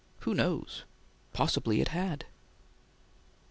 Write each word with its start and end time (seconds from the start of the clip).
Who 0.21 0.33
knows? 0.33 0.83
Possibly 1.31 1.79
it 1.79 1.89
had! 1.89 2.25